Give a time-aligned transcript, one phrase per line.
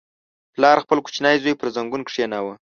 [0.53, 2.53] •پلار خپل کوچنی زوی پر زنګون کښېناوه.